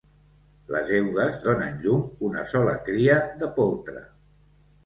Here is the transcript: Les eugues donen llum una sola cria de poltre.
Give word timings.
Les 0.75 0.89
eugues 0.99 1.37
donen 1.43 1.77
llum 1.83 2.01
una 2.31 2.47
sola 2.55 2.75
cria 2.89 3.19
de 3.43 3.51
poltre. 3.59 4.03